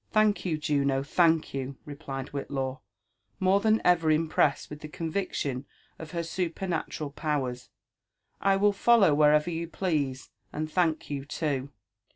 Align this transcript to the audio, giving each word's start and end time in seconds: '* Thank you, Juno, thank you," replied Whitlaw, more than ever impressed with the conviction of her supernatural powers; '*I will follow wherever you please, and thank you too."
'* 0.00 0.10
Thank 0.10 0.44
you, 0.44 0.58
Juno, 0.58 1.04
thank 1.04 1.54
you," 1.54 1.76
replied 1.84 2.30
Whitlaw, 2.30 2.80
more 3.38 3.60
than 3.60 3.80
ever 3.84 4.10
impressed 4.10 4.68
with 4.68 4.80
the 4.80 4.88
conviction 4.88 5.64
of 6.00 6.10
her 6.10 6.24
supernatural 6.24 7.12
powers; 7.12 7.70
'*I 8.40 8.56
will 8.56 8.72
follow 8.72 9.14
wherever 9.14 9.48
you 9.48 9.68
please, 9.68 10.30
and 10.52 10.68
thank 10.68 11.08
you 11.08 11.24
too." 11.24 11.70